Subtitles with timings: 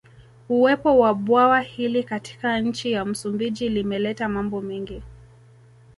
[0.49, 5.01] Uwepo wa bwawa hili katika nchi ya Msumbiji limeleta mambo mengi